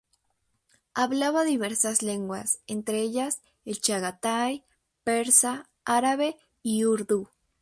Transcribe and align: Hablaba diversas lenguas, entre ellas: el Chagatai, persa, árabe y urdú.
Hablaba 0.95 1.43
diversas 1.43 2.01
lenguas, 2.01 2.57
entre 2.65 3.01
ellas: 3.01 3.39
el 3.65 3.79
Chagatai, 3.79 4.63
persa, 5.03 5.69
árabe 5.85 6.37
y 6.63 6.85
urdú. 6.85 7.29